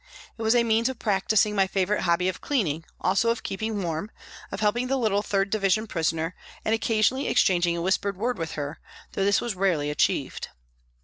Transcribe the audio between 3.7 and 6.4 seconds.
warm, of helping the little 3rd Division prisoner,